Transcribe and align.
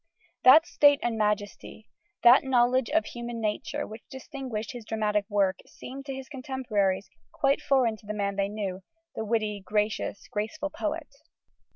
That 0.43 0.65
state 0.65 0.99
and 1.03 1.15
majesty, 1.15 1.87
that 2.23 2.43
knowledge 2.43 2.89
of 2.89 3.05
human 3.05 3.39
nature, 3.39 3.85
which 3.85 4.01
distinguish 4.09 4.71
his 4.71 4.83
dramatic 4.83 5.25
work, 5.29 5.57
seemed, 5.67 6.07
to 6.07 6.15
his 6.15 6.27
contemporaries, 6.27 7.07
quite 7.31 7.61
foreign 7.61 7.97
to 7.97 8.07
the 8.07 8.15
man 8.15 8.35
they 8.35 8.49
knew, 8.49 8.81
the 9.13 9.23
witty, 9.23 9.61
gracious, 9.63 10.27
graceful 10.27 10.71
poet. 10.71 11.17